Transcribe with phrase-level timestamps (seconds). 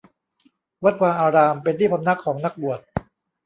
[0.83, 2.79] วัดวาอาราม เป็นที่พำนักของนักบวช